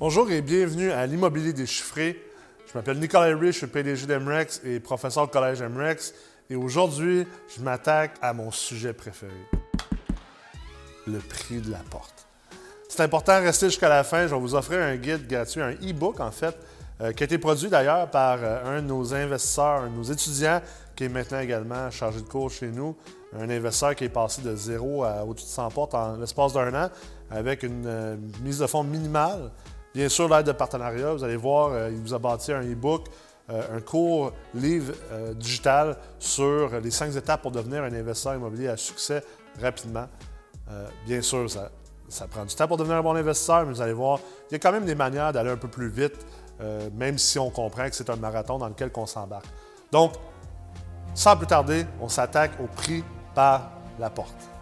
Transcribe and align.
Bonjour 0.00 0.30
et 0.30 0.42
bienvenue 0.42 0.92
à 0.92 1.04
l'immobilier 1.06 1.52
déchiffré. 1.52 2.22
Je 2.68 2.78
m'appelle 2.78 3.00
Nicolas 3.00 3.36
Rich, 3.36 3.54
je 3.54 3.58
suis 3.58 3.66
PDG 3.66 4.06
d'Emrex 4.06 4.60
et 4.62 4.78
professeur 4.78 5.24
au 5.24 5.26
collège 5.26 5.60
Emrex. 5.60 6.14
Et 6.48 6.54
aujourd'hui, 6.54 7.26
je 7.48 7.60
m'attaque 7.60 8.12
à 8.22 8.32
mon 8.32 8.52
sujet 8.52 8.92
préféré, 8.92 9.32
le 11.04 11.18
prix 11.18 11.60
de 11.60 11.72
la 11.72 11.80
porte. 11.90 12.28
C'est 12.88 13.02
important 13.02 13.40
de 13.40 13.46
rester 13.46 13.66
jusqu'à 13.66 13.88
la 13.88 14.04
fin. 14.04 14.28
Je 14.28 14.34
vais 14.36 14.40
vous 14.40 14.54
offrir 14.54 14.78
un 14.78 14.94
guide 14.94 15.26
gratuit, 15.26 15.60
un 15.60 15.72
e-book 15.72 16.20
en 16.20 16.30
fait, 16.30 16.56
euh, 17.00 17.10
qui 17.10 17.24
a 17.24 17.26
été 17.26 17.38
produit 17.38 17.68
d'ailleurs 17.68 18.08
par 18.08 18.38
euh, 18.40 18.78
un 18.78 18.82
de 18.82 18.86
nos 18.86 19.12
investisseurs, 19.12 19.82
un 19.82 19.90
de 19.90 19.96
nos 19.96 20.04
étudiants, 20.04 20.62
qui 20.94 21.06
est 21.06 21.08
maintenant 21.08 21.40
également 21.40 21.90
chargé 21.90 22.20
de 22.20 22.28
cours 22.28 22.52
chez 22.52 22.68
nous. 22.68 22.96
Un 23.36 23.50
investisseur 23.50 23.96
qui 23.96 24.04
est 24.04 24.10
passé 24.10 24.42
de 24.42 24.54
zéro 24.54 25.02
à 25.02 25.24
au-dessus 25.24 25.46
de 25.46 25.50
100 25.50 25.70
portes 25.72 25.94
en 25.94 26.18
l'espace 26.18 26.52
d'un 26.52 26.84
an 26.84 26.88
avec 27.32 27.64
une 27.64 27.84
euh, 27.84 28.16
mise 28.44 28.60
de 28.60 28.66
fonds 28.68 28.84
minimale. 28.84 29.50
Bien 29.98 30.08
sûr, 30.08 30.28
l'aide 30.28 30.46
de 30.46 30.52
partenariat, 30.52 31.12
vous 31.12 31.24
allez 31.24 31.34
voir, 31.34 31.72
euh, 31.72 31.90
il 31.90 31.98
vous 32.00 32.14
a 32.14 32.20
bâti 32.20 32.52
un 32.52 32.62
e-book, 32.62 33.06
euh, 33.50 33.78
un 33.78 33.80
court 33.80 34.32
livre 34.54 34.94
euh, 35.10 35.34
digital 35.34 35.96
sur 36.20 36.78
les 36.78 36.92
cinq 36.92 37.16
étapes 37.16 37.42
pour 37.42 37.50
devenir 37.50 37.82
un 37.82 37.92
investisseur 37.92 38.36
immobilier 38.36 38.68
à 38.68 38.76
succès 38.76 39.24
rapidement. 39.60 40.06
bien 41.04 41.20
sûr, 41.20 41.50
ça, 41.50 41.72
ça, 42.08 42.28
prend 42.28 42.44
du 42.44 42.54
temps 42.54 42.68
pour 42.68 42.76
devenir 42.76 42.98
un 42.98 43.02
bon 43.02 43.16
investisseur, 43.16 43.66
mais 43.66 43.72
vous 43.72 43.80
allez 43.80 43.92
voir, 43.92 44.20
il 44.48 44.52
y 44.52 44.54
a 44.54 44.60
quand 44.60 44.70
même 44.70 44.84
des 44.84 44.94
manières 44.94 45.32
d'aller 45.32 45.50
un 45.50 45.56
peu 45.56 45.66
plus 45.66 45.88
vite, 45.88 46.24
même 46.94 47.18
si 47.18 47.40
on 47.40 47.50
comprend 47.50 47.88
que 47.90 47.96
c'est 47.96 48.08
un 48.08 48.14
marathon 48.14 48.56
dans 48.56 48.68
lequel 48.68 48.92
on 48.94 49.06
s'embarque. 49.06 49.46
Donc, 49.90 50.12
sans 51.12 51.36
plus 51.36 51.48
tarder, 51.48 51.86
on 52.00 52.08
s'attaque 52.08 52.52
au 52.62 52.68
prix 52.68 53.02
par 53.34 53.72
la 53.98 54.10
porte. 54.10 54.57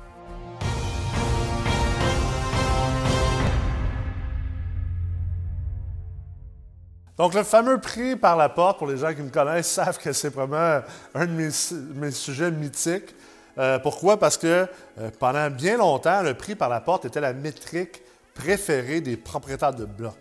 Donc, 7.19 7.33
le 7.33 7.45
fameux 7.45 7.81
prix 7.81 8.15
par 8.15 8.37
la 8.37 8.49
porte, 8.49 8.79
pour 8.79 8.87
les 8.87 8.99
gens 8.99 9.15
qui 9.15 9.23
me 9.23 9.31
connaissent, 9.31 9.71
savent 9.73 9.99
que 9.99 10.13
c'est 10.13 10.29
vraiment 10.29 10.83
un 11.15 11.27
de 11.27 11.33
mes, 11.33 12.11
sujets 12.11 12.51
mythiques. 12.51 13.15
Euh, 13.59 13.79
pourquoi? 13.79 14.19
Parce 14.19 14.37
que 14.37 14.67
euh, 15.01 15.11
pendant 15.19 15.49
bien 15.51 15.79
longtemps, 15.79 16.23
le 16.23 16.35
prix 16.35 16.55
par 16.55 16.69
la 16.69 16.81
porte 16.81 17.07
était 17.07 17.21
la 17.23 17.33
métrique 17.33 18.03
préférée 18.35 19.01
des 19.01 19.17
propriétaires 19.17 19.73
de 19.73 19.87
blocs. 19.87 20.13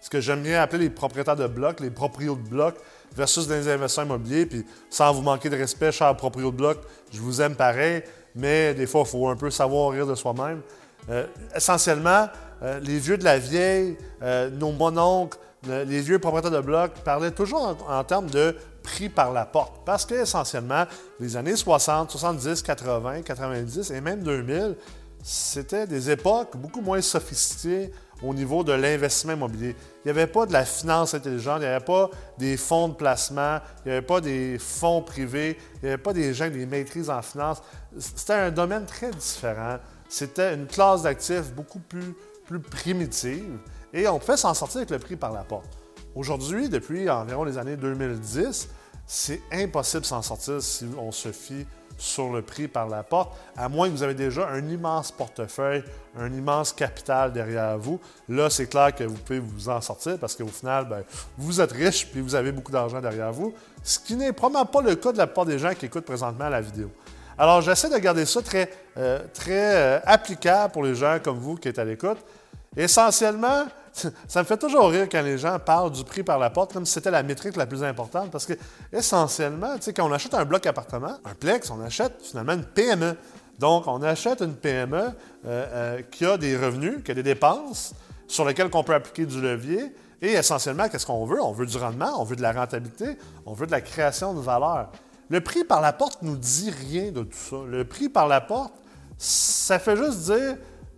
Ce 0.00 0.08
que 0.08 0.20
j'aime 0.20 0.42
bien 0.42 0.60
appeler 0.60 0.84
les 0.84 0.90
propriétaires 0.90 1.34
de 1.34 1.48
blocs, 1.48 1.80
les 1.80 1.90
proprios 1.90 2.36
de 2.36 2.48
blocs 2.48 2.76
versus 3.16 3.48
des 3.48 3.68
investisseurs 3.68 4.04
immobiliers. 4.04 4.46
Puis, 4.46 4.64
sans 4.90 5.12
vous 5.12 5.22
manquer 5.22 5.50
de 5.50 5.56
respect, 5.56 5.90
chers 5.90 6.16
proprios 6.16 6.52
de 6.52 6.56
blocs, 6.56 6.82
je 7.12 7.20
vous 7.20 7.40
aime 7.40 7.56
pareil, 7.56 8.04
mais 8.36 8.74
des 8.74 8.86
fois, 8.86 9.02
il 9.04 9.08
faut 9.08 9.28
un 9.28 9.36
peu 9.36 9.50
savoir 9.50 9.90
rire 9.90 10.06
de 10.06 10.14
soi-même. 10.14 10.60
Euh, 11.10 11.26
essentiellement, 11.56 12.28
les 12.80 12.98
vieux 12.98 13.18
de 13.18 13.24
la 13.24 13.38
vieille, 13.38 13.98
nos 14.52 14.72
mononcles, 14.72 15.36
les 15.66 16.00
vieux 16.00 16.18
propriétaires 16.18 16.50
de 16.50 16.60
blocs 16.60 16.92
parlaient 17.04 17.30
toujours 17.30 17.76
en, 17.88 18.04
termes 18.04 18.30
de 18.30 18.56
prix 18.82 19.08
par 19.08 19.32
la 19.32 19.46
porte. 19.46 19.84
Parce 19.84 20.04
qu'essentiellement, 20.04 20.84
les 21.20 21.36
années 21.36 21.56
60, 21.56 22.10
70, 22.10 22.62
80, 22.62 23.22
90 23.22 23.90
et 23.90 24.00
même 24.00 24.22
2000, 24.22 24.76
c'était 25.22 25.86
des 25.86 26.10
époques 26.10 26.56
beaucoup 26.56 26.82
moins 26.82 27.00
sophistiquées 27.00 27.90
au 28.22 28.34
niveau 28.34 28.62
de 28.62 28.72
l'investissement 28.72 29.32
immobilier. 29.32 29.74
Il 30.04 30.06
n'y 30.06 30.10
avait 30.10 30.26
pas 30.26 30.46
de 30.46 30.52
la 30.52 30.64
finance 30.64 31.14
intelligente, 31.14 31.58
il 31.58 31.66
n'y 31.66 31.74
avait 31.74 31.84
pas 31.84 32.10
des 32.38 32.56
fonds 32.56 32.88
de 32.88 32.94
placement, 32.94 33.58
il 33.84 33.88
n'y 33.88 33.92
avait 33.96 34.06
pas 34.06 34.20
des 34.20 34.58
fonds 34.58 35.02
privés, 35.02 35.58
il 35.76 35.86
n'y 35.86 35.88
avait 35.88 36.02
pas 36.02 36.12
des 36.12 36.34
gens 36.34 36.48
des 36.48 36.66
maîtrises 36.66 37.10
en 37.10 37.22
finance. 37.22 37.62
C'était 37.98 38.34
un 38.34 38.50
domaine 38.50 38.84
très 38.86 39.10
différent. 39.10 39.78
C'était 40.08 40.54
une 40.54 40.66
classe 40.66 41.02
d'actifs 41.02 41.52
beaucoup 41.52 41.80
plus, 41.80 42.14
plus 42.46 42.60
primitive. 42.60 43.58
Et 43.94 44.08
on 44.08 44.18
pouvait 44.18 44.36
s'en 44.36 44.52
sortir 44.54 44.78
avec 44.78 44.90
le 44.90 44.98
prix 44.98 45.14
par 45.14 45.32
la 45.32 45.44
porte. 45.44 45.78
Aujourd'hui, 46.16 46.68
depuis 46.68 47.08
environ 47.08 47.44
les 47.44 47.56
années 47.58 47.76
2010, 47.76 48.68
c'est 49.06 49.40
impossible 49.52 50.02
de 50.02 50.06
s'en 50.06 50.20
sortir 50.20 50.60
si 50.60 50.86
on 50.98 51.12
se 51.12 51.30
fie 51.30 51.64
sur 51.96 52.32
le 52.32 52.42
prix 52.42 52.66
par 52.66 52.88
la 52.88 53.04
porte, 53.04 53.36
à 53.56 53.68
moins 53.68 53.88
que 53.88 53.92
vous 53.92 54.02
avez 54.02 54.14
déjà 54.14 54.48
un 54.48 54.68
immense 54.68 55.12
portefeuille, 55.12 55.84
un 56.18 56.32
immense 56.32 56.72
capital 56.72 57.32
derrière 57.32 57.78
vous. 57.78 58.00
Là, 58.28 58.50
c'est 58.50 58.66
clair 58.66 58.92
que 58.92 59.04
vous 59.04 59.14
pouvez 59.14 59.38
vous 59.38 59.68
en 59.68 59.80
sortir 59.80 60.18
parce 60.18 60.34
qu'au 60.34 60.48
final, 60.48 60.88
ben, 60.88 61.04
vous 61.38 61.60
êtes 61.60 61.70
riche 61.70 62.08
puis 62.10 62.20
vous 62.20 62.34
avez 62.34 62.50
beaucoup 62.50 62.72
d'argent 62.72 63.00
derrière 63.00 63.32
vous, 63.32 63.54
ce 63.84 64.00
qui 64.00 64.16
n'est 64.16 64.32
probablement 64.32 64.66
pas 64.66 64.82
le 64.82 64.96
cas 64.96 65.12
de 65.12 65.18
la 65.18 65.28
plupart 65.28 65.46
des 65.46 65.58
gens 65.60 65.72
qui 65.72 65.86
écoutent 65.86 66.04
présentement 66.04 66.48
la 66.48 66.60
vidéo. 66.60 66.90
Alors, 67.38 67.60
j'essaie 67.62 67.90
de 67.90 67.98
garder 67.98 68.26
ça 68.26 68.42
très, 68.42 68.70
euh, 68.96 69.20
très 69.32 69.76
euh, 69.76 70.00
applicable 70.04 70.72
pour 70.72 70.82
les 70.82 70.96
gens 70.96 71.18
comme 71.22 71.38
vous 71.38 71.54
qui 71.54 71.68
êtes 71.68 71.78
à 71.78 71.84
l'écoute. 71.84 72.18
Essentiellement, 72.76 73.66
ça 74.28 74.40
me 74.40 74.44
fait 74.44 74.56
toujours 74.56 74.88
rire 74.88 75.08
quand 75.10 75.22
les 75.22 75.38
gens 75.38 75.58
parlent 75.58 75.92
du 75.92 76.04
prix 76.04 76.22
par 76.22 76.38
la 76.38 76.50
porte 76.50 76.72
comme 76.72 76.84
si 76.84 76.92
c'était 76.92 77.10
la 77.10 77.22
métrique 77.22 77.56
la 77.56 77.66
plus 77.66 77.84
importante 77.84 78.30
parce 78.30 78.46
que, 78.46 78.54
essentiellement, 78.92 79.76
quand 79.94 80.08
on 80.08 80.12
achète 80.12 80.34
un 80.34 80.44
bloc 80.44 80.66
appartement, 80.66 81.16
un 81.24 81.34
plex, 81.34 81.70
on 81.70 81.80
achète 81.80 82.14
finalement 82.22 82.54
une 82.54 82.64
PME. 82.64 83.16
Donc, 83.58 83.86
on 83.86 84.02
achète 84.02 84.40
une 84.40 84.54
PME 84.54 84.96
euh, 84.96 85.10
euh, 85.46 86.02
qui 86.10 86.26
a 86.26 86.36
des 86.36 86.56
revenus, 86.56 87.04
qui 87.04 87.12
a 87.12 87.14
des 87.14 87.22
dépenses 87.22 87.94
sur 88.26 88.44
lesquelles 88.44 88.68
on 88.72 88.82
peut 88.82 88.94
appliquer 88.94 89.26
du 89.26 89.40
levier. 89.40 89.94
Et 90.20 90.32
essentiellement, 90.32 90.88
qu'est-ce 90.88 91.06
qu'on 91.06 91.24
veut? 91.24 91.40
On 91.40 91.52
veut 91.52 91.66
du 91.66 91.76
rendement, 91.76 92.20
on 92.20 92.24
veut 92.24 92.36
de 92.36 92.42
la 92.42 92.52
rentabilité, 92.52 93.16
on 93.46 93.52
veut 93.52 93.66
de 93.66 93.72
la 93.72 93.80
création 93.80 94.34
de 94.34 94.40
valeur. 94.40 94.90
Le 95.28 95.40
prix 95.40 95.64
par 95.64 95.80
la 95.80 95.92
porte 95.92 96.22
nous 96.22 96.36
dit 96.36 96.70
rien 96.70 97.12
de 97.12 97.22
tout 97.22 97.36
ça. 97.36 97.56
Le 97.66 97.84
prix 97.84 98.08
par 98.08 98.26
la 98.26 98.40
porte, 98.40 98.74
ça 99.18 99.78
fait 99.78 99.96
juste 99.96 100.32
dire 100.32 100.56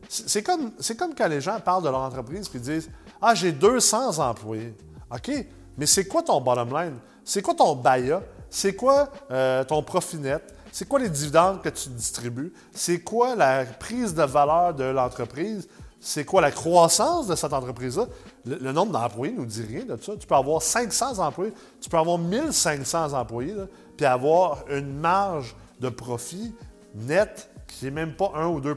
c'est 0.08 0.42
comme, 0.42 0.72
comme 0.98 1.14
quand 1.14 1.28
les 1.28 1.40
gens 1.40 1.58
parlent 1.60 1.82
de 1.82 1.88
leur 1.88 2.00
entreprise 2.00 2.50
et 2.54 2.58
disent 2.58 2.90
Ah, 3.20 3.34
j'ai 3.34 3.52
200 3.52 4.18
employés. 4.18 4.74
OK, 5.10 5.30
mais 5.76 5.86
c'est 5.86 6.06
quoi 6.06 6.22
ton 6.22 6.40
bottom 6.40 6.70
line? 6.76 6.98
C'est 7.24 7.42
quoi 7.42 7.54
ton 7.54 7.74
BAYA? 7.74 8.22
C'est 8.50 8.74
quoi 8.74 9.08
euh, 9.30 9.64
ton 9.64 9.82
profit 9.82 10.18
net? 10.18 10.42
C'est 10.72 10.86
quoi 10.86 10.98
les 10.98 11.08
dividendes 11.08 11.62
que 11.62 11.68
tu 11.68 11.88
distribues? 11.88 12.52
C'est 12.72 13.00
quoi 13.00 13.34
la 13.34 13.64
prise 13.64 14.14
de 14.14 14.22
valeur 14.22 14.74
de 14.74 14.84
l'entreprise? 14.84 15.68
C'est 16.00 16.24
quoi 16.24 16.40
la 16.40 16.50
croissance 16.50 17.26
de 17.26 17.34
cette 17.34 17.52
entreprise-là? 17.52 18.06
Le, 18.44 18.72
nombre 18.72 18.92
d'employés 18.92 19.32
ne 19.32 19.38
nous 19.38 19.46
dit 19.46 19.62
rien 19.62 19.84
de 19.84 20.00
ça. 20.00 20.12
Tu 20.16 20.26
peux 20.26 20.34
avoir 20.34 20.62
500 20.62 21.18
employés, 21.18 21.52
tu 21.80 21.88
peux 21.88 21.96
avoir 21.96 22.18
1500 22.18 23.12
employés, 23.14 23.54
puis 23.96 24.06
avoir 24.06 24.64
une 24.70 24.98
marge 24.98 25.56
de 25.80 25.88
profit 25.88 26.54
net 26.94 27.50
qui 27.66 27.86
n'est 27.86 27.90
même 27.90 28.14
pas 28.14 28.32
1 28.34 28.46
ou 28.48 28.60
2 28.60 28.76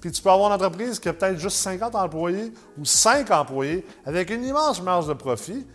puis 0.00 0.10
tu 0.10 0.22
peux 0.22 0.30
avoir 0.30 0.48
une 0.48 0.54
entreprise 0.54 0.98
qui 0.98 1.08
a 1.08 1.12
peut-être 1.12 1.38
juste 1.38 1.56
50 1.56 1.94
employés 1.94 2.52
ou 2.78 2.84
5 2.84 3.30
employés 3.30 3.86
avec 4.04 4.30
une 4.30 4.44
immense 4.44 4.82
marge 4.82 5.06
de 5.06 5.12
profit. 5.12 5.66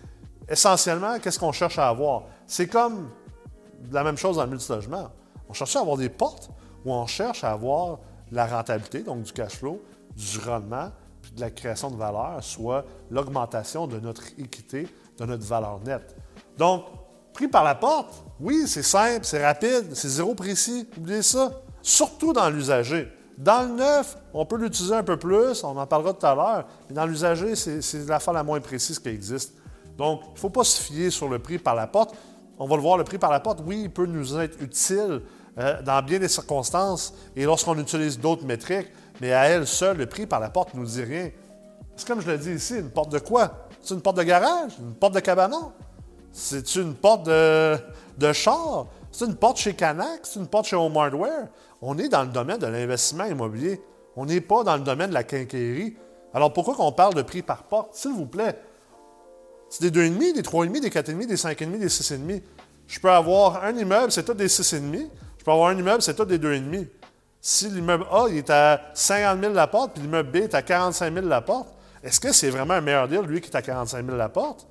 Essentiellement, 0.49 1.19
qu'est-ce 1.19 1.39
qu'on 1.39 1.51
cherche 1.51 1.77
à 1.77 1.89
avoir? 1.89 2.23
C'est 2.47 2.67
comme 2.67 3.09
la 3.91 4.03
même 4.03 4.17
chose 4.17 4.37
dans 4.37 4.43
le 4.43 4.49
multilogement. 4.49 5.09
On 5.47 5.53
cherche 5.53 5.75
à 5.75 5.81
avoir 5.81 5.97
des 5.97 6.09
portes 6.09 6.49
où 6.83 6.91
on 6.91 7.05
cherche 7.05 7.43
à 7.43 7.51
avoir 7.51 7.99
la 8.31 8.47
rentabilité, 8.47 9.01
donc 9.01 9.23
du 9.23 9.31
cash 9.31 9.57
flow, 9.57 9.81
du 10.15 10.39
rendement, 10.39 10.91
puis 11.21 11.31
de 11.31 11.41
la 11.41 11.51
création 11.51 11.91
de 11.91 11.95
valeur, 11.95 12.37
soit 12.41 12.85
l'augmentation 13.11 13.87
de 13.87 13.99
notre 13.99 14.23
équité, 14.39 14.87
de 15.17 15.25
notre 15.25 15.43
valeur 15.43 15.79
nette. 15.81 16.15
Donc, 16.57 16.85
prix 17.33 17.47
par 17.47 17.63
la 17.63 17.75
porte, 17.75 18.23
oui, 18.39 18.63
c'est 18.67 18.83
simple, 18.83 19.25
c'est 19.25 19.45
rapide, 19.45 19.93
c'est 19.93 20.09
zéro 20.09 20.33
précis. 20.35 20.87
Oubliez 20.97 21.21
ça. 21.21 21.51
Surtout 21.81 22.33
dans 22.33 22.49
l'usager. 22.49 23.07
Dans 23.37 23.67
le 23.67 23.75
neuf, 23.75 24.17
on 24.33 24.45
peut 24.45 24.57
l'utiliser 24.57 24.95
un 24.95 25.03
peu 25.03 25.17
plus, 25.17 25.63
on 25.63 25.77
en 25.77 25.85
parlera 25.85 26.13
tout 26.13 26.25
à 26.25 26.35
l'heure, 26.35 26.65
mais 26.87 26.95
dans 26.95 27.05
l'usager, 27.05 27.55
c'est 27.55 28.07
la 28.07 28.19
fois 28.19 28.33
la 28.33 28.43
moins 28.43 28.59
précise 28.61 28.97
qui 28.97 29.09
existe. 29.09 29.53
Donc, 29.97 30.21
il 30.27 30.33
ne 30.33 30.39
faut 30.39 30.49
pas 30.49 30.63
se 30.63 30.81
fier 30.81 31.09
sur 31.09 31.27
le 31.27 31.39
prix 31.39 31.57
par 31.57 31.75
la 31.75 31.87
porte. 31.87 32.15
On 32.57 32.67
va 32.67 32.75
le 32.75 32.81
voir, 32.81 32.97
le 32.97 33.03
prix 33.03 33.17
par 33.17 33.31
la 33.31 33.41
porte, 33.41 33.59
oui, 33.65 33.81
il 33.83 33.91
peut 33.91 34.05
nous 34.05 34.37
être 34.37 34.61
utile 34.61 35.21
euh, 35.57 35.81
dans 35.81 36.01
bien 36.01 36.19
des 36.19 36.29
circonstances 36.29 37.13
et 37.35 37.43
lorsqu'on 37.43 37.77
utilise 37.77 38.19
d'autres 38.19 38.45
métriques, 38.45 38.87
mais 39.19 39.33
à 39.33 39.45
elle 39.49 39.67
seule, 39.67 39.97
le 39.97 40.05
prix 40.05 40.25
par 40.25 40.39
la 40.39 40.49
porte 40.49 40.73
ne 40.73 40.79
nous 40.79 40.85
dit 40.85 41.03
rien. 41.03 41.29
C'est 41.95 42.07
comme 42.07 42.21
je 42.21 42.29
l'ai 42.29 42.37
dit 42.37 42.51
ici, 42.51 42.77
une 42.77 42.89
porte 42.89 43.11
de 43.11 43.19
quoi? 43.19 43.67
C'est 43.81 43.93
une 43.93 44.01
porte 44.01 44.17
de 44.17 44.23
garage? 44.23 44.73
Une 44.79 44.95
porte 44.95 45.13
de 45.13 45.19
cabanon? 45.19 45.71
C'est 46.31 46.75
une 46.75 46.93
porte 46.93 47.25
de, 47.25 47.77
de 48.17 48.33
char? 48.33 48.87
C'est 49.11 49.25
une 49.25 49.35
porte 49.35 49.57
chez 49.57 49.73
Canac? 49.73 50.19
C'est 50.23 50.39
une 50.39 50.47
porte 50.47 50.65
chez 50.65 50.75
Home 50.75 50.97
Hardware? 50.97 51.47
On 51.87 51.99
est 51.99 52.09
dans 52.09 52.23
le 52.23 52.29
domaine 52.29 52.57
de 52.57 52.65
l'investissement 52.65 53.25
immobilier. 53.25 53.79
On 54.15 54.25
n'est 54.25 54.41
pas 54.41 54.63
dans 54.63 54.75
le 54.75 54.81
domaine 54.81 55.09
de 55.09 55.13
la 55.13 55.23
quincaillerie. 55.23 55.95
Alors 56.33 56.51
pourquoi 56.51 56.73
qu'on 56.73 56.91
parle 56.91 57.13
de 57.13 57.21
prix 57.21 57.43
par 57.43 57.61
porte? 57.61 57.93
S'il 57.93 58.11
vous 58.11 58.25
plaît. 58.25 58.59
C'est 59.69 59.91
des 59.91 60.09
2,5, 60.09 60.33
des 60.33 60.41
3,5, 60.41 60.81
des 60.81 60.89
4,5, 60.89 61.27
des 61.27 61.35
5,5, 61.35 61.77
des 61.77 61.87
6,5. 61.87 62.41
Je 62.87 62.99
peux 62.99 63.11
avoir 63.11 63.63
un 63.63 63.75
immeuble, 63.75 64.11
c'est 64.11 64.23
tout 64.23 64.33
des 64.33 64.47
6,5. 64.47 65.09
Je 65.37 65.43
peux 65.43 65.51
avoir 65.51 65.69
un 65.69 65.77
immeuble, 65.77 66.01
c'est 66.01 66.15
tout 66.15 66.25
des 66.25 66.39
2,5. 66.39 66.87
Si 67.39 67.69
l'immeuble 67.69 68.05
A 68.11 68.25
il 68.29 68.37
est 68.37 68.49
à 68.49 68.81
50 68.95 69.39
000 69.39 69.53
la 69.53 69.67
porte, 69.67 69.93
puis 69.93 70.01
l'immeuble 70.01 70.31
B 70.31 70.35
est 70.37 70.55
à 70.55 70.63
45 70.63 71.13
000 71.13 71.27
la 71.27 71.41
porte, 71.41 71.67
est-ce 72.01 72.19
que 72.19 72.31
c'est 72.31 72.49
vraiment 72.49 72.73
un 72.73 72.81
meilleur 72.81 73.07
deal, 73.07 73.21
lui, 73.21 73.41
qui 73.41 73.51
est 73.51 73.55
à 73.55 73.61
45 73.61 74.03
000 74.03 74.17
la 74.17 74.29
porte? 74.29 74.65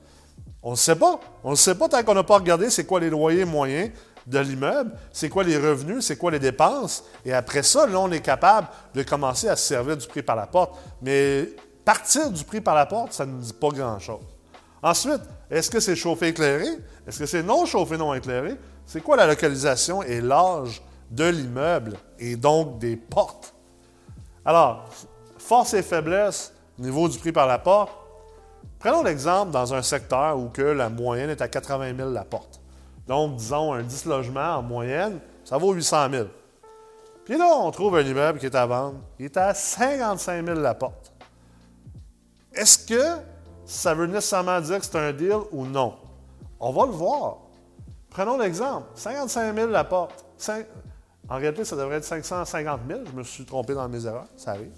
On 0.64 0.72
ne 0.72 0.76
sait 0.76 0.96
pas. 0.96 1.20
On 1.44 1.52
ne 1.52 1.56
sait 1.56 1.76
pas 1.76 1.88
tant 1.88 2.02
qu'on 2.02 2.14
n'a 2.14 2.24
pas 2.24 2.38
regardé 2.38 2.70
c'est 2.70 2.84
quoi 2.84 2.98
les 2.98 3.10
loyers 3.10 3.44
moyens, 3.44 3.92
de 4.26 4.38
l'immeuble, 4.38 4.92
c'est 5.12 5.28
quoi 5.28 5.44
les 5.44 5.56
revenus, 5.56 6.04
c'est 6.04 6.16
quoi 6.16 6.30
les 6.30 6.38
dépenses. 6.38 7.04
Et 7.24 7.32
après 7.32 7.62
ça, 7.62 7.86
là, 7.86 7.98
on 7.98 8.10
est 8.10 8.20
capable 8.20 8.68
de 8.94 9.02
commencer 9.02 9.48
à 9.48 9.56
se 9.56 9.66
servir 9.66 9.96
du 9.96 10.06
prix 10.06 10.22
par 10.22 10.36
la 10.36 10.46
porte. 10.46 10.78
Mais 11.02 11.50
partir 11.84 12.30
du 12.30 12.44
prix 12.44 12.60
par 12.60 12.74
la 12.74 12.86
porte, 12.86 13.12
ça 13.12 13.26
ne 13.26 13.40
dit 13.40 13.52
pas 13.52 13.68
grand-chose. 13.68 14.24
Ensuite, 14.82 15.20
est-ce 15.50 15.70
que 15.70 15.80
c'est 15.80 15.96
chauffé 15.96 16.28
éclairé? 16.28 16.66
Est-ce 17.06 17.18
que 17.18 17.26
c'est 17.26 17.42
non 17.42 17.66
chauffé 17.66 17.96
non 17.96 18.14
éclairé? 18.14 18.56
C'est 18.86 19.02
quoi 19.02 19.16
la 19.16 19.26
localisation 19.26 20.02
et 20.02 20.20
l'âge 20.20 20.82
de 21.10 21.24
l'immeuble 21.24 21.96
et 22.18 22.36
donc 22.36 22.78
des 22.78 22.96
portes? 22.96 23.54
Alors, 24.44 24.86
force 25.38 25.74
et 25.74 25.82
faiblesse 25.82 26.52
au 26.78 26.82
niveau 26.82 27.08
du 27.08 27.18
prix 27.18 27.32
par 27.32 27.46
la 27.46 27.58
porte. 27.58 27.92
Prenons 28.78 29.02
l'exemple 29.02 29.52
dans 29.52 29.72
un 29.72 29.82
secteur 29.82 30.38
où 30.38 30.48
que 30.48 30.62
la 30.62 30.90
moyenne 30.90 31.30
est 31.30 31.40
à 31.40 31.48
80 31.48 31.96
000 31.96 32.10
la 32.10 32.24
porte. 32.24 32.60
Donc, 33.06 33.36
disons, 33.36 33.72
un 33.72 33.82
10 33.82 34.06
logements 34.06 34.56
en 34.56 34.62
moyenne, 34.62 35.20
ça 35.44 35.58
vaut 35.58 35.72
800 35.72 36.10
000. 36.10 36.26
Puis 37.24 37.38
là, 37.38 37.46
on 37.56 37.70
trouve 37.70 37.96
un 37.96 38.02
immeuble 38.02 38.38
qui 38.38 38.46
est 38.46 38.54
à 38.54 38.66
vendre. 38.66 39.00
Il 39.18 39.26
est 39.26 39.36
à 39.36 39.54
55 39.54 40.44
000 40.44 40.60
la 40.60 40.74
porte. 40.74 41.12
Est-ce 42.52 42.78
que 42.86 43.20
ça 43.64 43.94
veut 43.94 44.06
nécessairement 44.06 44.60
dire 44.60 44.78
que 44.78 44.84
c'est 44.84 44.98
un 44.98 45.12
deal 45.12 45.38
ou 45.52 45.66
non? 45.66 45.94
On 46.60 46.72
va 46.72 46.86
le 46.86 46.92
voir. 46.92 47.38
Prenons 48.10 48.38
l'exemple. 48.38 48.86
55 48.94 49.54
000 49.54 49.68
la 49.68 49.84
porte. 49.84 50.24
En 51.28 51.36
réalité, 51.36 51.64
ça 51.64 51.76
devrait 51.76 51.96
être 51.96 52.04
550 52.04 52.80
000. 52.86 53.00
Je 53.06 53.12
me 53.12 53.22
suis 53.22 53.44
trompé 53.44 53.74
dans 53.74 53.88
mes 53.88 54.06
erreurs. 54.06 54.26
Ça 54.36 54.52
arrive. 54.52 54.72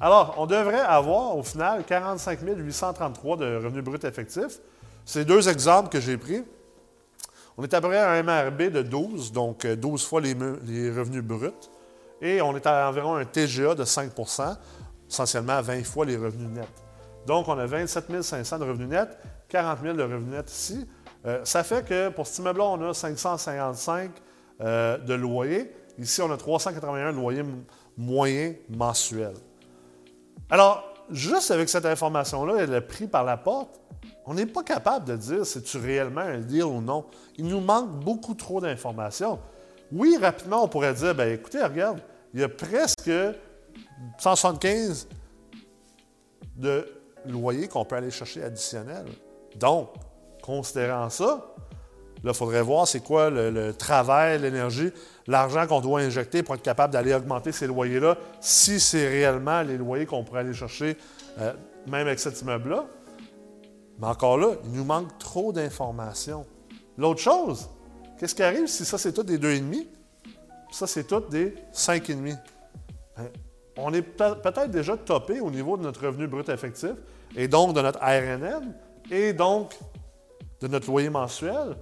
Alors, 0.00 0.34
on 0.38 0.46
devrait 0.46 0.80
avoir 0.80 1.36
au 1.36 1.42
final 1.42 1.84
45 1.84 2.40
833 2.42 3.36
de 3.36 3.56
revenus 3.56 3.84
bruts 3.84 3.98
effectifs. 4.02 4.58
C'est 5.04 5.24
deux 5.24 5.48
exemples 5.48 5.88
que 5.88 6.00
j'ai 6.00 6.16
pris. 6.16 6.44
On 7.56 7.62
est 7.62 7.72
à 7.72 7.80
peu 7.80 7.88
près 7.88 7.98
à 7.98 8.12
un 8.12 8.22
MRB 8.22 8.62
de 8.70 8.82
12, 8.82 9.32
donc 9.32 9.66
12 9.66 10.02
euh, 10.02 10.06
fois 10.06 10.20
les, 10.20 10.32
revenus 10.90 11.22
bruts. 11.22 11.50
Et 12.20 12.40
on 12.40 12.56
est 12.56 12.66
à 12.66 12.88
environ 12.88 13.14
un 13.16 13.24
TGA 13.24 13.74
de 13.74 13.84
5% 13.84 14.56
essentiellement 15.08 15.60
20 15.60 15.84
fois 15.84 16.04
les 16.04 16.16
revenus 16.16 16.48
nets. 16.48 16.68
Donc, 17.26 17.48
on 17.48 17.58
a 17.58 17.66
27 17.66 18.22
500 18.22 18.58
de 18.58 18.64
revenus 18.64 18.88
nets, 18.88 19.16
40 19.48 19.78
000 19.82 19.94
de 19.94 20.02
revenus 20.02 20.34
nets 20.34 20.50
ici. 20.50 20.86
Euh, 21.26 21.40
ça 21.44 21.62
fait 21.62 21.84
que 21.86 22.08
pour 22.08 22.26
cet 22.26 22.38
immeuble-là, 22.38 22.64
on 22.64 22.90
a 22.90 22.94
555 22.94 24.10
euh, 24.60 24.98
de 24.98 25.14
loyer. 25.14 25.70
Ici, 25.98 26.20
on 26.22 26.30
a 26.32 26.36
381 26.36 27.12
de 27.12 27.16
loyer 27.16 27.42
moyen 27.96 28.54
mensuel. 28.68 29.34
Alors, 30.50 30.93
juste 31.10 31.50
avec 31.50 31.68
cette 31.68 31.86
information-là 31.86 32.62
et 32.62 32.66
le 32.66 32.80
prix 32.80 33.06
par 33.06 33.24
la 33.24 33.36
porte, 33.36 33.80
on 34.26 34.34
n'est 34.34 34.46
pas 34.46 34.62
capable 34.62 35.06
de 35.06 35.16
dire 35.16 35.44
si 35.46 35.62
tu 35.62 35.78
réellement 35.78 36.22
un 36.22 36.38
deal 36.38 36.64
ou 36.64 36.80
non. 36.80 37.04
Il 37.36 37.46
nous 37.46 37.60
manque 37.60 37.90
beaucoup 37.90 38.34
trop 38.34 38.60
d'informations. 38.60 39.38
Oui, 39.92 40.16
rapidement, 40.20 40.64
on 40.64 40.68
pourrait 40.68 40.94
dire, 40.94 41.14
ben 41.14 41.32
écoutez, 41.32 41.62
regarde, 41.62 42.00
il 42.32 42.40
y 42.40 42.42
a 42.42 42.48
presque 42.48 43.10
175 44.18 45.08
de 46.56 46.86
loyers 47.26 47.68
qu'on 47.68 47.84
peut 47.84 47.96
aller 47.96 48.10
chercher 48.10 48.42
additionnels. 48.42 49.06
Donc, 49.56 49.90
considérant 50.42 51.10
ça, 51.10 51.54
là, 52.22 52.30
il 52.32 52.34
faudrait 52.34 52.62
voir 52.62 52.88
c'est 52.88 53.00
quoi 53.00 53.30
le, 53.30 53.72
travail, 53.72 54.40
l'énergie, 54.40 54.90
l'argent 55.26 55.66
qu'on 55.66 55.80
doit 55.80 56.00
injecter 56.00 56.42
pour 56.42 56.54
être 56.54 56.62
capable 56.62 56.92
d'aller 56.92 57.14
augmenter 57.14 57.52
ces 57.52 57.66
loyers-là, 57.66 58.16
si 58.40 58.80
c'est 58.80 59.08
réellement 59.08 59.62
les 59.62 59.76
loyers 59.76 60.06
qu'on 60.06 60.24
pourrait 60.24 60.40
aller 60.40 60.54
chercher, 60.54 60.96
euh, 61.38 61.52
même 61.86 62.06
avec 62.06 62.18
cet 62.18 62.40
immeuble-là. 62.40 62.86
Mais 63.98 64.06
encore 64.06 64.38
là, 64.38 64.48
il 64.64 64.72
nous 64.72 64.84
manque 64.84 65.16
trop 65.18 65.52
d'informations. 65.52 66.46
L'autre 66.98 67.20
chose, 67.20 67.68
qu'est-ce 68.18 68.34
qui 68.34 68.42
arrive 68.42 68.66
si 68.66 68.84
ça, 68.84 68.98
c'est 68.98 69.12
tout 69.12 69.22
des 69.22 69.38
2,5? 69.38 69.86
Ça, 70.70 70.86
c'est 70.86 71.04
tout 71.04 71.20
des 71.20 71.54
5,5? 71.72 72.36
Hein? 73.16 73.22
On 73.76 73.92
est 73.92 74.02
peut-être 74.02 74.70
déjà 74.70 74.96
topé 74.96 75.40
au 75.40 75.50
niveau 75.50 75.76
de 75.76 75.82
notre 75.82 76.06
revenu 76.06 76.26
brut 76.26 76.48
effectif 76.48 76.92
et 77.36 77.48
donc 77.48 77.74
de 77.74 77.80
notre 77.80 77.98
RNM 77.98 78.72
et 79.10 79.32
donc 79.32 79.76
de 80.60 80.68
notre 80.68 80.86
loyer 80.86 81.10
mensuel. 81.10 81.76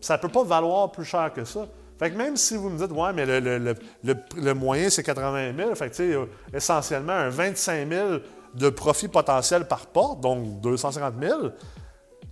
Ça 0.00 0.16
ne 0.16 0.22
peut 0.22 0.28
pas 0.28 0.44
valoir 0.44 0.90
plus 0.90 1.04
cher 1.04 1.32
que 1.32 1.44
ça. 1.44 1.66
Fait 1.98 2.10
que 2.10 2.16
même 2.16 2.36
si 2.36 2.56
vous 2.56 2.70
me 2.70 2.78
dites, 2.78 2.90
ouais, 2.90 3.12
mais 3.12 3.24
le, 3.24 4.54
moyen, 4.54 4.90
c'est 4.90 5.02
80 5.02 5.52
000, 5.56 5.74
fait 5.74 5.90
que, 5.90 6.28
essentiellement, 6.52 7.12
un 7.12 7.28
25 7.28 7.88
000 7.88 8.08
de 8.54 8.68
profit 8.68 9.08
potentiel 9.08 9.66
par 9.66 9.86
porte, 9.86 10.20
donc 10.20 10.60
250 10.60 11.14
000, 11.20 11.50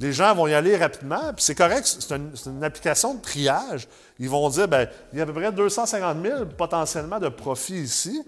les 0.01 0.13
gens 0.13 0.35
vont 0.35 0.49
y 0.49 0.55
aller 0.55 0.77
rapidement. 0.77 1.33
Puis 1.35 1.45
c'est 1.45 1.55
correct, 1.55 1.85
c'est 1.87 2.15
une, 2.15 2.65
application 2.65 3.15
de 3.15 3.21
triage. 3.21 3.89
Ils 4.19 4.29
vont 4.29 4.49
dire, 4.49 4.67
bien, 4.67 4.87
il 5.13 5.19
y 5.19 5.21
a 5.21 5.25
à 5.25 5.27
peu 5.27 5.33
près 5.33 5.53
250 5.53 6.23
000 6.23 6.47
potentiellement 6.59 7.21
de 7.21 7.29
profit 7.29 7.83
ici. 7.83 8.25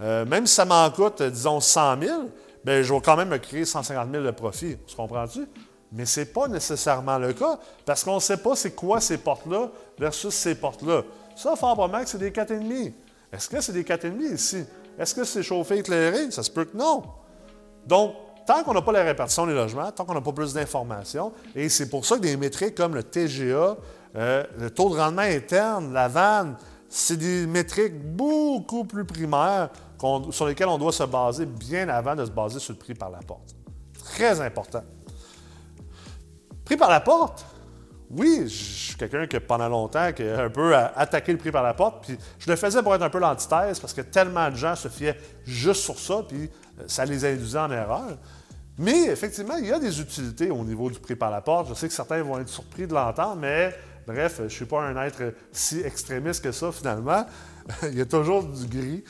Euh, 0.00 0.24
même 0.24 0.46
si 0.46 0.54
ça 0.54 0.64
m'en 0.64 0.90
coûte, 0.90 1.22
disons, 1.22 1.60
100 1.60 2.00
000, 2.02 2.20
bien, 2.64 2.82
je 2.82 2.92
vais 2.92 3.00
quand 3.00 3.16
même 3.16 3.28
me 3.28 3.38
créer 3.38 3.64
150 3.64 4.10
000 4.10 4.24
de 4.24 4.30
profit. 4.32 4.76
Tu 4.86 4.96
comprends-tu? 4.96 5.46
Mais 5.94 6.06
ce 6.06 6.20
n'est 6.20 6.26
pas 6.26 6.48
nécessairement 6.48 7.18
le 7.18 7.32
cas 7.32 7.58
parce 7.86 8.02
qu'on 8.02 8.16
ne 8.16 8.20
sait 8.20 8.36
pas 8.36 8.56
c'est 8.56 8.72
quoi 8.72 9.00
ces 9.00 9.16
portes-là 9.16 9.70
versus 9.96 10.34
ces 10.34 10.56
portes-là. 10.56 11.02
Ça, 11.36 11.54
fort 11.54 11.74
probablement 11.74 12.02
que 12.02 12.10
c'est 12.10 12.18
des 12.18 12.32
4,5. 12.32 12.92
Est-ce 13.32 13.48
que 13.48 13.60
c'est 13.60 13.72
des 13.72 13.84
4,5 13.84 14.34
ici? 14.34 14.64
Est-ce 14.98 15.14
que 15.14 15.22
c'est 15.22 15.42
chauffé 15.42 15.78
éclairé? 15.78 16.30
Ça 16.32 16.42
se 16.42 16.50
peut 16.50 16.64
que 16.64 16.76
non. 16.76 17.04
Donc, 17.86 18.14
tant 18.44 18.64
qu'on 18.64 18.74
n'a 18.74 18.82
pas 18.82 18.90
la 18.90 19.04
répartition 19.04 19.46
des 19.46 19.54
logements, 19.54 19.90
tant 19.92 20.04
qu'on 20.04 20.14
n'a 20.14 20.20
pas 20.20 20.32
plus 20.32 20.52
d'informations, 20.52 21.32
et 21.54 21.68
c'est 21.68 21.88
pour 21.88 22.04
ça 22.04 22.16
que 22.16 22.22
des 22.22 22.36
métriques 22.36 22.74
comme 22.74 22.94
le 22.96 23.04
TGA, 23.04 23.76
euh, 24.16 24.44
le 24.58 24.70
taux 24.70 24.90
de 24.90 24.96
rendement 24.96 25.22
interne, 25.22 25.92
la 25.92 26.08
vanne, 26.08 26.56
c'est 26.88 27.16
des 27.16 27.46
métriques 27.46 28.00
beaucoup 28.00 28.84
plus 28.84 29.04
primaires 29.04 29.70
sur 30.30 30.46
lesquelles 30.46 30.68
on 30.68 30.78
doit 30.78 30.92
se 30.92 31.04
baser 31.04 31.46
bien 31.46 31.88
avant 31.88 32.14
de 32.14 32.24
se 32.24 32.30
baser 32.30 32.58
sur 32.58 32.72
le 32.72 32.78
prix 32.78 32.94
par 32.94 33.10
la 33.10 33.18
porte. 33.18 33.54
Très 34.04 34.40
important. 34.40 34.82
Prix 36.64 36.76
par 36.76 36.90
la 36.90 37.00
porte, 37.00 37.44
oui, 38.10 38.42
je 38.44 38.48
suis 38.48 38.94
quelqu'un 38.94 39.26
qui, 39.26 39.38
pendant 39.40 39.68
longtemps, 39.68 40.12
qui 40.12 40.22
a 40.22 40.44
un 40.44 40.50
peu 40.50 40.74
attaqué 40.76 41.32
le 41.32 41.38
prix 41.38 41.50
par 41.50 41.62
la 41.62 41.74
porte, 41.74 42.04
puis 42.06 42.18
je 42.38 42.50
le 42.50 42.56
faisais 42.56 42.82
pour 42.82 42.94
être 42.94 43.02
un 43.02 43.10
peu 43.10 43.18
l'antithèse 43.18 43.80
parce 43.80 43.92
que 43.92 44.02
tellement 44.02 44.50
de 44.50 44.56
gens 44.56 44.76
se 44.76 44.88
fiaient 44.88 45.18
juste 45.44 45.82
sur 45.82 45.98
ça, 45.98 46.22
puis 46.26 46.50
euh, 46.78 46.84
ça 46.86 47.04
les 47.04 47.24
induisait 47.24 47.58
en 47.58 47.70
erreur. 47.70 48.18
Mais 48.78 49.06
effectivement, 49.06 49.56
il 49.56 49.66
y 49.66 49.72
a 49.72 49.78
des 49.78 50.00
utilités 50.00 50.50
au 50.50 50.64
niveau 50.64 50.90
du 50.90 50.98
prix 50.98 51.16
par 51.16 51.30
la 51.30 51.40
porte. 51.40 51.68
Je 51.68 51.74
sais 51.74 51.88
que 51.88 51.94
certains 51.94 52.22
vont 52.22 52.38
être 52.38 52.48
surpris 52.48 52.86
de 52.86 52.94
l'entendre, 52.94 53.36
mais 53.36 53.74
bref, 54.06 54.36
je 54.38 54.42
ne 54.44 54.48
suis 54.48 54.64
pas 54.64 54.82
un 54.82 55.00
être 55.02 55.34
si 55.52 55.80
extrémiste 55.80 56.42
que 56.42 56.52
ça 56.52 56.72
finalement. 56.72 57.24
il 57.84 57.98
y 57.98 58.00
a 58.00 58.06
toujours 58.06 58.44
du 58.44 58.66
gris. 58.66 59.04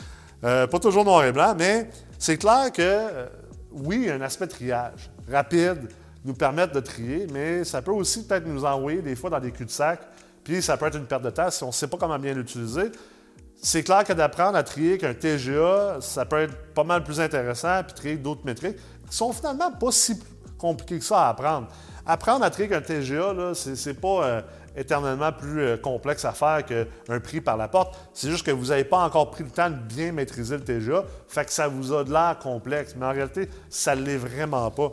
Euh, 0.44 0.66
pas 0.66 0.78
toujours 0.78 1.04
noir 1.04 1.24
et 1.24 1.32
blanc, 1.32 1.54
mais 1.56 1.88
c'est 2.18 2.36
clair 2.36 2.70
que 2.72 2.82
euh, 2.82 3.26
oui, 3.72 3.96
il 4.02 4.04
y 4.04 4.10
a 4.10 4.14
un 4.14 4.20
aspect 4.20 4.46
de 4.46 4.52
triage 4.52 5.10
rapide 5.30 5.88
nous 6.24 6.34
permettre 6.34 6.72
de 6.72 6.80
trier, 6.80 7.26
mais 7.32 7.64
ça 7.64 7.82
peut 7.82 7.90
aussi 7.90 8.24
peut-être 8.24 8.46
nous 8.46 8.64
envoyer 8.64 9.02
des 9.02 9.14
fois 9.14 9.30
dans 9.30 9.40
des 9.40 9.52
cul-de-sac, 9.52 10.00
puis 10.42 10.62
ça 10.62 10.76
peut 10.76 10.86
être 10.86 10.96
une 10.96 11.06
perte 11.06 11.22
de 11.22 11.30
temps 11.30 11.50
si 11.50 11.62
on 11.62 11.68
ne 11.68 11.72
sait 11.72 11.86
pas 11.86 11.96
comment 11.96 12.18
bien 12.18 12.34
l'utiliser. 12.34 12.90
C'est 13.56 13.82
clair 13.82 14.04
que 14.04 14.12
d'apprendre 14.12 14.56
à 14.56 14.62
trier 14.62 14.98
qu'un 14.98 15.14
TGA, 15.14 15.98
ça 16.00 16.24
peut 16.24 16.40
être 16.40 16.72
pas 16.74 16.84
mal 16.84 17.02
plus 17.02 17.20
intéressant, 17.20 17.82
puis 17.84 17.94
trier 17.94 18.16
d'autres 18.16 18.44
métriques 18.44 18.76
qui 19.08 19.16
sont 19.16 19.32
finalement 19.32 19.70
pas 19.72 19.90
si 19.90 20.18
compliqués 20.58 20.98
que 20.98 21.04
ça 21.04 21.26
à 21.26 21.28
apprendre. 21.30 21.68
Apprendre 22.06 22.44
à 22.44 22.50
trier 22.50 22.68
qu'un 22.68 22.80
TGA, 22.80 23.54
ce 23.54 23.88
n'est 23.88 23.94
pas 23.94 24.24
euh, 24.24 24.42
éternellement 24.76 25.32
plus 25.32 25.60
euh, 25.60 25.76
complexe 25.76 26.24
à 26.24 26.32
faire 26.32 26.64
qu'un 26.64 27.20
prix 27.20 27.40
par 27.40 27.56
la 27.56 27.68
porte. 27.68 27.96
C'est 28.12 28.30
juste 28.30 28.44
que 28.44 28.50
vous 28.50 28.66
n'avez 28.66 28.84
pas 28.84 28.98
encore 28.98 29.30
pris 29.30 29.44
le 29.44 29.50
temps 29.50 29.70
de 29.70 29.76
bien 29.76 30.12
maîtriser 30.12 30.56
le 30.56 30.64
TGA, 30.64 31.04
fait 31.28 31.44
que 31.44 31.52
ça 31.52 31.68
vous 31.68 31.92
a 31.92 32.04
de 32.04 32.12
l'air 32.12 32.38
complexe. 32.38 32.94
Mais 32.98 33.06
en 33.06 33.12
réalité, 33.12 33.48
ça 33.70 33.96
ne 33.96 34.02
l'est 34.02 34.16
vraiment 34.16 34.70
pas. 34.70 34.92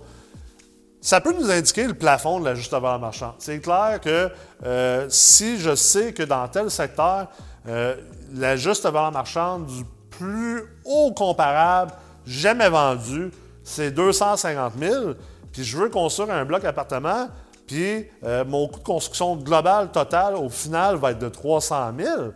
Ça 1.01 1.19
peut 1.19 1.33
nous 1.33 1.49
indiquer 1.49 1.87
le 1.87 1.95
plafond 1.95 2.39
de 2.39 2.45
la 2.45 2.53
juste 2.53 2.71
valeur 2.71 2.99
marchande. 2.99 3.33
C'est 3.39 3.59
clair 3.59 3.99
que 4.01 4.29
euh, 4.63 5.07
si 5.09 5.59
je 5.59 5.73
sais 5.73 6.13
que 6.13 6.21
dans 6.21 6.47
tel 6.47 6.69
secteur, 6.69 7.27
euh, 7.67 7.95
la 8.35 8.55
valeur 8.55 9.11
marchande 9.11 9.65
du 9.65 9.83
plus 10.11 10.61
haut 10.85 11.11
comparable 11.11 11.91
jamais 12.27 12.69
vendu, 12.69 13.31
c'est 13.63 13.89
250 13.89 14.73
000, 14.79 15.13
puis 15.51 15.63
je 15.63 15.75
veux 15.75 15.89
construire 15.89 16.31
un 16.31 16.45
bloc 16.45 16.63
appartement, 16.65 17.29
puis 17.65 18.05
euh, 18.23 18.45
mon 18.45 18.67
coût 18.67 18.79
de 18.79 18.83
construction 18.83 19.35
global 19.35 19.91
total 19.91 20.35
au 20.35 20.49
final 20.49 20.97
va 20.97 21.11
être 21.11 21.19
de 21.19 21.29
300 21.29 21.93
000, 21.97 22.31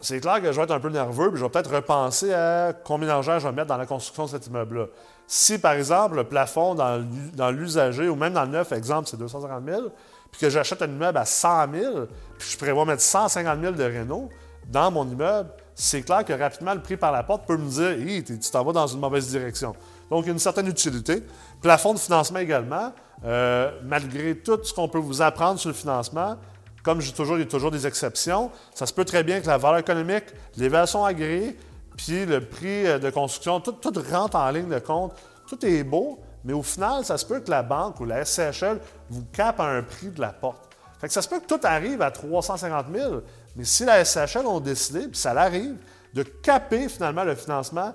c'est 0.00 0.20
clair 0.20 0.42
que 0.42 0.50
je 0.50 0.56
vais 0.56 0.64
être 0.64 0.72
un 0.72 0.80
peu 0.80 0.88
nerveux, 0.88 1.30
puis 1.30 1.38
je 1.38 1.44
vais 1.44 1.50
peut-être 1.50 1.72
repenser 1.72 2.34
à 2.34 2.72
combien 2.72 3.06
d'argent 3.06 3.38
je 3.38 3.46
vais 3.46 3.54
mettre 3.54 3.68
dans 3.68 3.76
la 3.76 3.86
construction 3.86 4.24
de 4.24 4.30
cet 4.30 4.48
immeuble-là. 4.48 4.86
Si, 5.34 5.56
par 5.56 5.72
exemple, 5.72 6.16
le 6.16 6.24
plafond 6.24 6.74
dans 6.74 7.50
l'usager, 7.50 8.06
ou 8.06 8.14
même 8.14 8.34
dans 8.34 8.42
le 8.42 8.50
neuf, 8.50 8.70
exemple, 8.72 9.08
c'est 9.08 9.16
250 9.16 9.64
000, 9.66 9.82
puis 10.30 10.38
que 10.42 10.50
j'achète 10.50 10.82
un 10.82 10.88
immeuble 10.88 11.16
à 11.16 11.24
100 11.24 11.72
000, 11.72 11.94
puis 12.38 12.50
je 12.50 12.58
prévois 12.58 12.84
mettre 12.84 13.00
150 13.00 13.58
000 13.58 13.72
de 13.72 13.82
réno 13.82 14.28
dans 14.68 14.90
mon 14.90 15.08
immeuble, 15.08 15.48
c'est 15.74 16.02
clair 16.02 16.26
que 16.26 16.34
rapidement, 16.34 16.74
le 16.74 16.82
prix 16.82 16.98
par 16.98 17.12
la 17.12 17.22
porte 17.22 17.46
peut 17.46 17.56
me 17.56 17.66
dire 17.66 18.06
hey, 18.06 18.22
tu 18.22 18.38
t'en 18.38 18.62
vas 18.62 18.72
dans 18.72 18.86
une 18.86 19.00
mauvaise 19.00 19.26
direction. 19.26 19.74
Donc, 20.10 20.26
une 20.26 20.38
certaine 20.38 20.66
utilité. 20.66 21.22
Plafond 21.62 21.94
de 21.94 21.98
financement 21.98 22.40
également, 22.40 22.92
euh, 23.24 23.70
malgré 23.84 24.36
tout 24.36 24.62
ce 24.62 24.74
qu'on 24.74 24.88
peut 24.88 24.98
vous 24.98 25.22
apprendre 25.22 25.58
sur 25.58 25.70
le 25.70 25.74
financement, 25.74 26.36
comme 26.82 27.00
je 27.00 27.10
toujours, 27.10 27.38
il 27.38 27.40
y 27.40 27.44
a 27.44 27.48
toujours 27.48 27.70
des 27.70 27.86
exceptions. 27.86 28.50
Ça 28.74 28.84
se 28.84 28.92
peut 28.92 29.06
très 29.06 29.22
bien 29.22 29.40
que 29.40 29.46
la 29.46 29.56
valeur 29.56 29.78
économique, 29.78 30.24
l'évaluation 30.58 31.06
agréée, 31.06 31.56
puis 31.96 32.26
le 32.26 32.40
prix 32.40 32.86
euh, 32.86 32.98
de 32.98 33.10
construction, 33.10 33.60
tout, 33.60 33.76
rentre 34.10 34.36
en 34.36 34.50
ligne 34.50 34.68
de 34.68 34.78
compte, 34.78 35.14
tout 35.46 35.64
est 35.64 35.84
beau, 35.84 36.18
mais 36.44 36.52
au 36.52 36.62
final, 36.62 37.04
ça 37.04 37.18
se 37.18 37.26
peut 37.26 37.40
que 37.40 37.50
la 37.50 37.62
banque 37.62 38.00
ou 38.00 38.04
la 38.04 38.24
SCHL 38.24 38.80
vous 39.10 39.24
capent 39.32 39.60
à 39.60 39.68
un 39.68 39.82
prix 39.82 40.08
de 40.08 40.20
la 40.20 40.32
porte. 40.32 40.68
Fait 41.00 41.08
que 41.08 41.12
ça 41.12 41.22
se 41.22 41.28
peut 41.28 41.40
que 41.40 41.46
tout 41.46 41.60
arrive 41.64 42.00
à 42.02 42.10
350 42.10 42.86
000, 42.94 43.14
mais 43.56 43.64
si 43.64 43.84
la 43.84 44.04
SCHL 44.04 44.46
ont 44.46 44.60
décidé, 44.60 45.08
puis 45.08 45.18
ça 45.18 45.34
l'arrive, 45.34 45.76
de 46.14 46.22
caper 46.22 46.88
finalement 46.88 47.24
le 47.24 47.34
financement, 47.34 47.92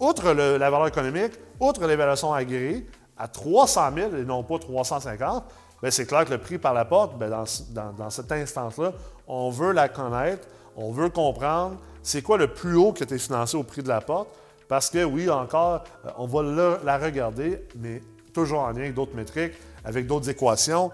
outre 0.00 0.32
la 0.32 0.70
valeur 0.70 0.88
économique, 0.88 1.32
outre 1.60 1.86
l'évaluation 1.86 2.32
agréée, 2.32 2.86
à 3.18 3.28
300 3.28 3.90
000 3.94 4.16
et 4.16 4.24
non 4.24 4.42
pas 4.42 4.58
350, 4.58 5.44
bien, 5.80 5.90
c'est 5.90 6.06
clair 6.06 6.24
que 6.24 6.30
le 6.30 6.38
prix 6.38 6.58
par 6.58 6.74
la 6.74 6.84
porte, 6.84 7.18
bien, 7.18 7.28
dans, 7.28 7.44
dans, 7.92 8.10
cette 8.10 8.30
instance-là, 8.30 8.92
on 9.26 9.50
veut 9.50 9.72
la 9.72 9.88
connaître, 9.88 10.46
on 10.76 10.92
veut 10.92 11.08
comprendre 11.08 11.76
c'est 12.06 12.22
quoi 12.22 12.38
le 12.38 12.46
plus 12.46 12.76
haut 12.76 12.92
qui 12.92 13.02
a 13.02 13.04
été 13.04 13.18
financé 13.18 13.56
au 13.56 13.64
prix 13.64 13.82
de 13.82 13.88
la 13.88 14.00
porte, 14.00 14.28
parce 14.68 14.90
que 14.90 15.02
oui, 15.02 15.28
encore, 15.28 15.82
euh, 16.04 16.10
on 16.18 16.26
va 16.28 16.78
la 16.84 16.98
regarder, 16.98 17.66
mais 17.80 18.00
toujours 18.32 18.60
en 18.60 18.70
lien 18.70 18.82
avec 18.82 18.94
d'autres 18.94 19.16
métriques, 19.16 19.54
avec 19.84 20.06
d'autres 20.06 20.30
équations. 20.30 20.92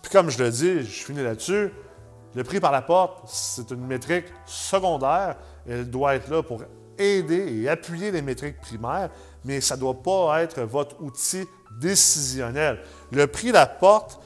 Puis 0.00 0.10
comme 0.10 0.30
je 0.30 0.42
le 0.42 0.50
dis, 0.50 0.82
je 0.82 1.04
finis 1.04 1.22
là-dessus, 1.22 1.70
le 2.34 2.42
prix 2.42 2.58
par 2.58 2.72
la 2.72 2.80
porte, 2.80 3.28
c'est 3.28 3.70
une 3.70 3.86
métrique 3.86 4.24
secondaire. 4.46 5.36
Elle 5.68 5.90
doit 5.90 6.14
être 6.14 6.30
là 6.30 6.42
pour 6.42 6.62
aider 6.96 7.60
et 7.60 7.68
appuyer 7.68 8.10
les 8.10 8.22
métriques 8.22 8.60
primaires, 8.62 9.10
mais 9.44 9.60
ça 9.60 9.76
ne 9.76 9.80
doit 9.80 10.02
pas 10.02 10.42
être 10.42 10.62
votre 10.62 11.02
outil 11.02 11.44
décisionnel. 11.78 12.80
Le 13.12 13.26
prix 13.26 13.48
de 13.48 13.54
la 13.54 13.66
porte, 13.66 14.20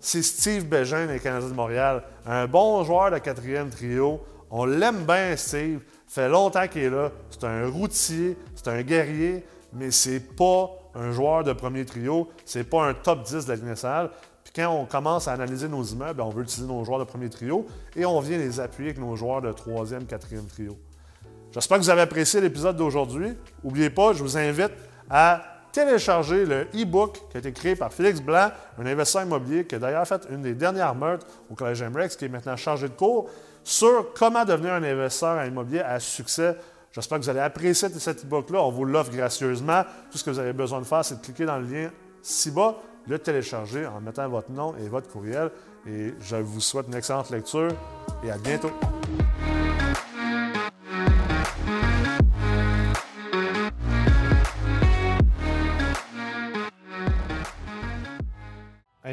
c'est 0.00 0.22
Steve 0.22 0.64
Bégin 0.64 1.06
des 1.06 1.20
Canadiens 1.20 1.50
de 1.50 1.54
Montréal, 1.54 2.04
un 2.24 2.46
bon 2.46 2.82
joueur 2.84 3.10
de 3.10 3.18
quatrième 3.18 3.68
trio. 3.68 4.24
On 4.50 4.64
l'aime 4.64 5.04
bien, 5.04 5.36
Steve. 5.36 5.80
fait 6.06 6.28
longtemps 6.28 6.68
qu'il 6.68 6.82
est 6.82 6.90
là. 6.90 7.10
C'est 7.30 7.44
un 7.44 7.68
routier, 7.68 8.36
c'est 8.54 8.68
un 8.68 8.82
guerrier, 8.82 9.44
mais 9.72 9.90
c'est 9.90 10.20
pas 10.20 10.70
un 10.94 11.10
joueur 11.10 11.44
de 11.44 11.52
premier 11.52 11.84
trio. 11.84 12.28
C'est 12.44 12.64
pas 12.64 12.84
un 12.86 12.94
top 12.94 13.24
10 13.24 13.46
de 13.46 13.52
la 13.52 13.56
Ligue. 13.56 14.10
Puis 14.44 14.52
quand 14.54 14.70
on 14.70 14.86
commence 14.86 15.26
à 15.26 15.32
analyser 15.32 15.68
nos 15.68 15.82
immeubles, 15.82 16.20
on 16.20 16.30
veut 16.30 16.44
utiliser 16.44 16.68
nos 16.68 16.84
joueurs 16.84 17.00
de 17.00 17.04
premier 17.04 17.28
trio 17.28 17.66
et 17.96 18.06
on 18.06 18.20
vient 18.20 18.38
les 18.38 18.60
appuyer 18.60 18.90
avec 18.90 19.00
nos 19.00 19.16
joueurs 19.16 19.42
de 19.42 19.50
troisième, 19.52 20.06
quatrième 20.06 20.46
trio. 20.46 20.78
J'espère 21.50 21.78
que 21.78 21.82
vous 21.82 21.90
avez 21.90 22.02
apprécié 22.02 22.40
l'épisode 22.40 22.76
d'aujourd'hui. 22.76 23.32
N'oubliez 23.64 23.90
pas, 23.90 24.12
je 24.12 24.22
vous 24.22 24.38
invite 24.38 24.72
à 25.10 25.42
télécharger 25.72 26.46
le 26.46 26.68
e-book 26.74 27.20
qui 27.30 27.36
a 27.36 27.40
été 27.40 27.52
créé 27.52 27.76
par 27.76 27.92
Félix 27.92 28.20
Blanc, 28.20 28.50
un 28.78 28.86
investisseur 28.86 29.24
immobilier 29.24 29.66
qui 29.66 29.74
a 29.74 29.78
d'ailleurs 29.78 30.06
fait 30.06 30.26
une 30.30 30.42
des 30.42 30.54
dernières 30.54 30.94
meurtres 30.94 31.26
au 31.50 31.54
Collège 31.54 31.82
MREX, 31.82 32.16
qui 32.16 32.24
est 32.24 32.28
maintenant 32.28 32.56
chargé 32.56 32.88
de 32.88 32.94
cours, 32.94 33.28
sur 33.66 34.14
comment 34.14 34.44
devenir 34.44 34.74
un 34.74 34.82
investisseur 34.84 35.44
immobilier 35.44 35.80
à 35.80 35.98
succès. 35.98 36.56
J'espère 36.92 37.18
que 37.18 37.24
vous 37.24 37.30
allez 37.30 37.40
apprécier 37.40 37.88
cet 37.88 38.24
e-book-là. 38.24 38.62
On 38.62 38.70
vous 38.70 38.84
l'offre 38.84 39.10
gracieusement. 39.10 39.82
Tout 40.08 40.18
ce 40.18 40.24
que 40.24 40.30
vous 40.30 40.38
avez 40.38 40.52
besoin 40.52 40.78
de 40.78 40.84
faire, 40.84 41.04
c'est 41.04 41.16
de 41.16 41.20
cliquer 41.20 41.46
dans 41.46 41.58
le 41.58 41.66
lien 41.66 41.90
ci-bas, 42.22 42.76
le 43.08 43.18
télécharger 43.18 43.84
en 43.84 44.00
mettant 44.00 44.28
votre 44.28 44.52
nom 44.52 44.76
et 44.76 44.88
votre 44.88 45.08
courriel. 45.08 45.50
Et 45.84 46.14
je 46.20 46.36
vous 46.36 46.60
souhaite 46.60 46.86
une 46.86 46.94
excellente 46.94 47.28
lecture 47.30 47.72
et 48.22 48.30
à 48.30 48.38
bientôt. 48.38 48.70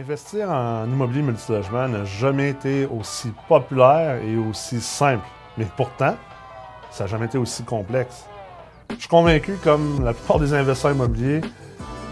Investir 0.04 0.50
en 0.50 0.84
immobilier 0.86 1.22
multilogement 1.22 1.88
n'a 1.88 2.04
jamais 2.04 2.50
été 2.50 2.86
aussi 2.88 3.32
populaire 3.48 4.22
et 4.22 4.36
aussi 4.36 4.82
simple. 4.82 5.24
Mais 5.58 5.66
pourtant, 5.78 6.16
ça 6.92 7.06
n'a 7.06 7.10
jamais 7.10 7.28
été 7.28 7.38
aussi 7.38 7.64
complexe. 7.64 8.26
Je 8.90 8.98
suis 8.98 9.08
convaincu, 9.08 9.54
comme 9.64 10.04
la 10.04 10.12
plupart 10.12 10.40
des 10.40 10.54
investisseurs 10.54 10.92
immobiliers, 10.92 11.40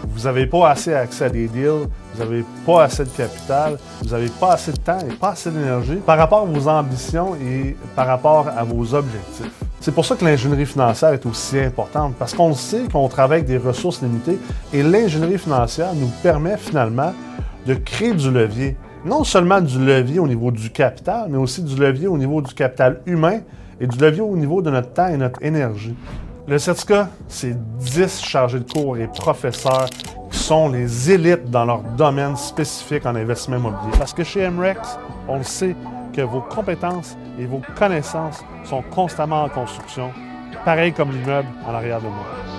vous 0.04 0.22
n'avez 0.22 0.46
pas 0.46 0.70
assez 0.70 0.94
accès 0.94 1.26
à 1.26 1.28
des 1.28 1.48
deals, 1.48 1.86
vous 2.14 2.18
n'avez 2.18 2.46
pas 2.64 2.84
assez 2.84 3.04
de 3.04 3.10
capital, 3.10 3.78
vous 4.00 4.08
n'avez 4.08 4.30
pas 4.30 4.54
assez 4.54 4.72
de 4.72 4.78
temps 4.78 4.98
et 5.00 5.12
pas 5.12 5.32
assez 5.32 5.50
d'énergie 5.50 5.96
par 5.96 6.16
rapport 6.16 6.40
à 6.40 6.44
vos 6.46 6.68
ambitions 6.68 7.34
et 7.34 7.76
par 7.94 8.06
rapport 8.06 8.48
à 8.48 8.64
vos 8.64 8.94
objectifs. 8.94 9.52
C'est 9.80 9.92
pour 9.92 10.06
ça 10.06 10.16
que 10.16 10.24
l'ingénierie 10.24 10.64
financière 10.64 11.12
est 11.12 11.26
aussi 11.26 11.58
importante, 11.60 12.14
parce 12.18 12.32
qu'on 12.32 12.54
sait 12.54 12.88
qu'on 12.90 13.08
travaille 13.08 13.40
avec 13.40 13.48
des 13.48 13.58
ressources 13.58 14.00
limitées 14.00 14.38
et 14.72 14.82
l'ingénierie 14.82 15.36
financière 15.36 15.92
nous 15.94 16.10
permet 16.22 16.56
finalement 16.56 17.12
de 17.66 17.74
créer 17.74 18.12
du 18.12 18.30
levier. 18.30 18.76
Non 19.04 19.24
seulement 19.24 19.60
du 19.60 19.84
levier 19.84 20.20
au 20.20 20.28
niveau 20.28 20.50
du 20.50 20.70
capital, 20.70 21.26
mais 21.28 21.38
aussi 21.38 21.62
du 21.62 21.76
levier 21.76 22.06
au 22.06 22.16
niveau 22.16 22.40
du 22.40 22.54
capital 22.54 23.00
humain 23.06 23.40
et 23.80 23.86
du 23.86 23.98
levier 23.98 24.22
au 24.22 24.36
niveau 24.36 24.62
de 24.62 24.70
notre 24.70 24.92
temps 24.92 25.08
et 25.08 25.16
notre 25.16 25.42
énergie. 25.42 25.96
Le 26.46 26.58
certificat, 26.58 27.08
c'est 27.28 27.56
10 27.78 28.20
chargés 28.20 28.58
de 28.58 28.72
cours 28.72 28.96
et 28.96 29.06
professeurs 29.06 29.88
qui 30.30 30.38
sont 30.38 30.68
les 30.68 31.10
élites 31.10 31.50
dans 31.50 31.64
leur 31.64 31.82
domaine 31.96 32.36
spécifique 32.36 33.06
en 33.06 33.14
investissement 33.14 33.56
immobilier. 33.58 33.98
Parce 33.98 34.12
que 34.12 34.24
chez 34.24 34.48
MREX, 34.48 34.98
on 35.28 35.42
sait 35.42 35.76
que 36.12 36.22
vos 36.22 36.40
compétences 36.40 37.16
et 37.38 37.46
vos 37.46 37.60
connaissances 37.76 38.44
sont 38.64 38.82
constamment 38.90 39.44
en 39.44 39.48
construction, 39.48 40.10
pareil 40.64 40.92
comme 40.92 41.10
l'immeuble 41.10 41.48
en 41.66 41.74
arrière 41.74 42.00
de 42.00 42.06
moi. 42.06 42.51